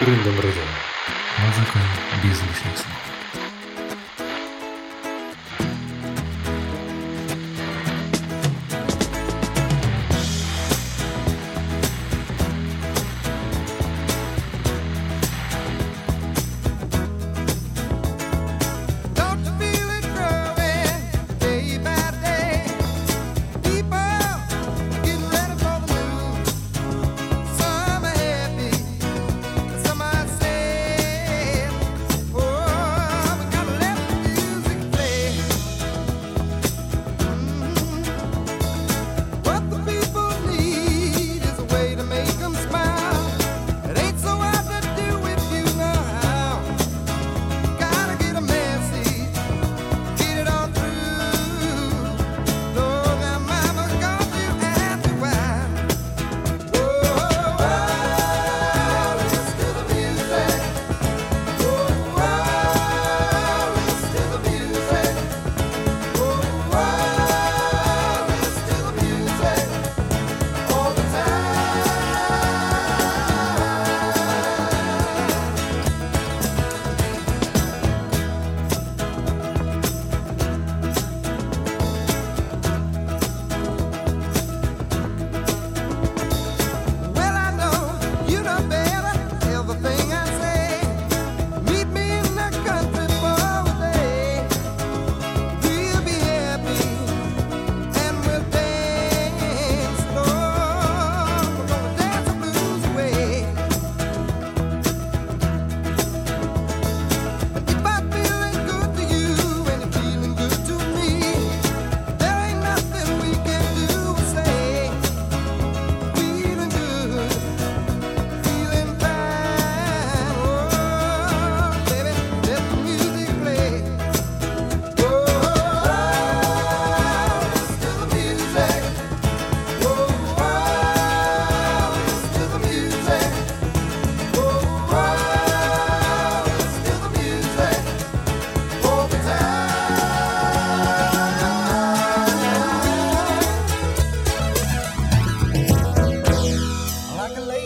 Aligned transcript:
Рындом-рындом. 0.00 0.68
Музыка 1.38 1.80
лишних 2.22 2.56
слов. 2.56 3.47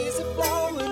is 0.02 0.18
a 0.18 0.24
flowering. 0.34 0.91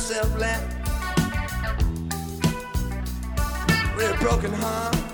myself 0.00 0.38
left 0.38 0.78
with 3.96 4.10
a 4.10 4.16
broken 4.18 4.50
heart. 4.54 5.09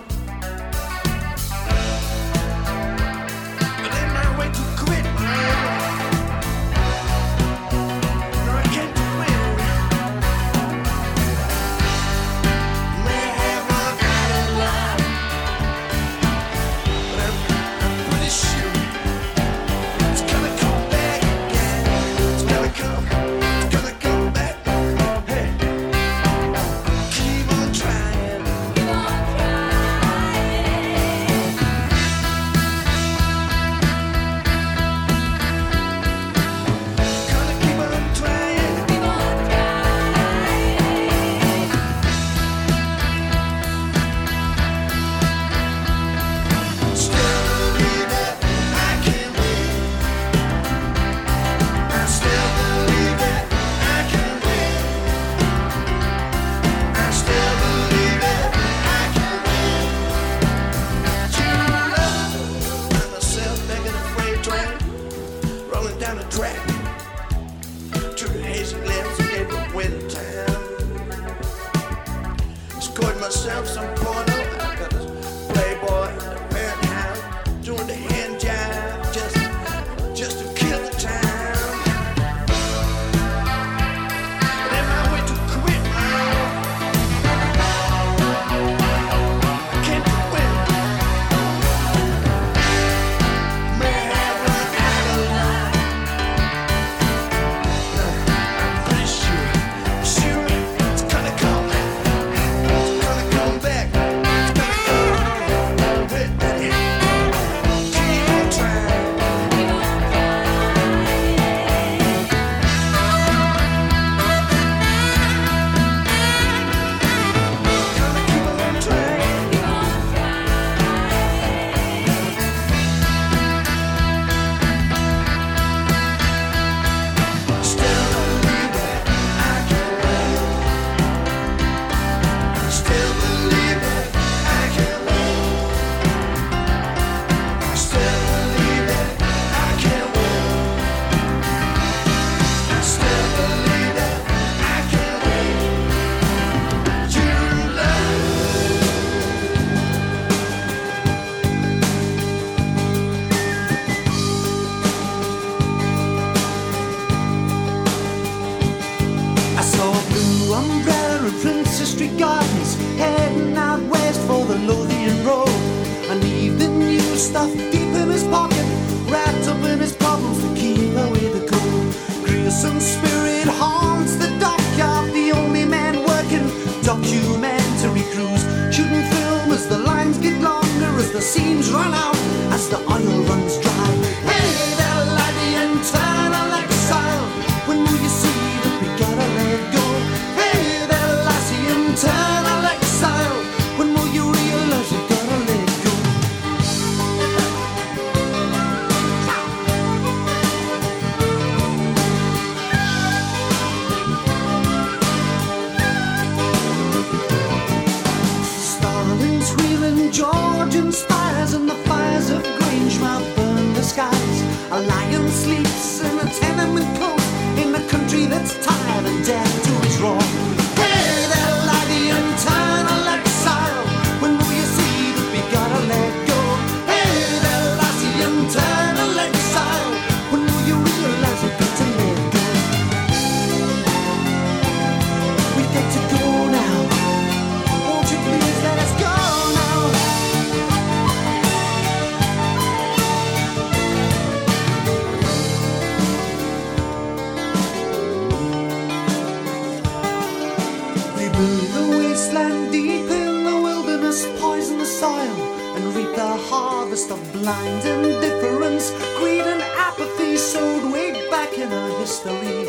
Through 251.37 251.69
the 251.77 251.99
wasteland 251.99 252.72
deep 252.72 253.10
in 253.10 253.44
the 253.44 253.60
wilderness, 253.60 254.25
poison 254.41 254.79
the 254.79 254.87
soil, 254.87 255.37
and 255.77 255.84
reap 255.94 256.17
the 256.17 256.34
harvest 256.49 257.10
of 257.10 257.20
blind 257.34 257.84
indifference, 257.84 258.91
greed 259.19 259.43
and 259.43 259.60
apathy 259.77 260.39
sowed 260.39 260.91
way 260.91 261.13
back 261.29 261.53
in 261.58 261.70
our 261.70 261.91
history. 262.01 262.65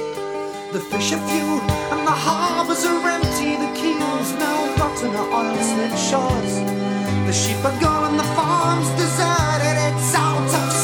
The 0.73 0.81
fish 0.91 1.13
are 1.13 1.27
few 1.31 1.61
and 1.93 2.05
the 2.05 2.17
harbors 2.27 2.83
are 2.83 3.07
empty, 3.07 3.55
the 3.55 3.71
keels 3.79 4.33
now 4.33 4.75
rotten 4.75 5.15
are 5.15 5.29
oil 5.39 5.57
slip 5.63 5.95
shores. 5.95 6.55
The 7.25 7.31
sheep 7.31 7.63
are 7.63 7.79
gone 7.79 8.03
and 8.11 8.19
the 8.19 8.29
farm's 8.35 8.89
deserted, 8.99 9.77
it's 9.87 10.13
out 10.13 10.43
of 10.43 10.76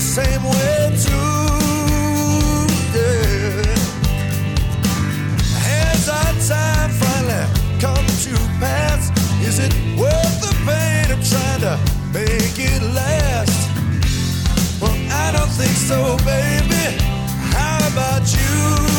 same 0.00 0.42
way 0.42 0.90
too. 0.96 1.12
Yeah. 2.96 3.62
Has 5.68 6.08
our 6.08 6.32
time 6.48 6.90
finally 6.90 7.44
come 7.78 8.06
to 8.24 8.34
pass? 8.58 9.10
Is 9.46 9.58
it 9.58 9.72
worth 9.98 10.40
the 10.40 10.54
pain 10.64 11.10
of 11.12 11.20
trying 11.28 11.60
to 11.60 11.78
make 12.14 12.58
it 12.58 12.82
last? 12.94 13.70
Well, 14.80 14.96
I 15.10 15.32
don't 15.32 15.50
think 15.50 15.76
so, 15.76 16.16
baby. 16.24 16.96
How 17.52 17.86
about 17.92 18.24
you? 18.32 18.89